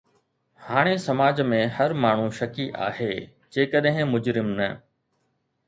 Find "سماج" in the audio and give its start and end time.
1.07-1.41